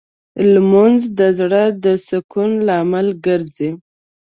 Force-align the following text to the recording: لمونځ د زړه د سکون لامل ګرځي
لمونځ 0.51 0.99
د 1.19 1.21
زړه 1.39 1.63
د 1.83 1.85
سکون 2.07 2.51
لامل 2.67 3.07
ګرځي 3.25 3.69